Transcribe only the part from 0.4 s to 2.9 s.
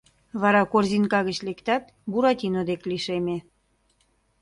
Вара корзинка гыч лектат, Буратино дек